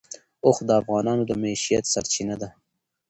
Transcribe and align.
اوښ 0.45 0.57
د 0.67 0.69
افغانانو 0.81 1.23
د 1.27 1.31
معیشت 1.41 1.83
سرچینه 1.93 2.35
ده. 2.41 2.49